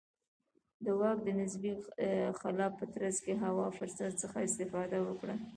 د 0.83 0.85
واک 0.99 1.17
د 1.23 1.29
نسبي 1.39 1.71
خلا 2.39 2.67
په 2.77 2.83
ترڅ 2.93 3.15
کې 3.25 3.33
هوا 3.43 3.67
فرصت 3.77 4.11
څخه 4.21 4.37
استفاده 4.47 4.97
وکړه. 5.03 5.35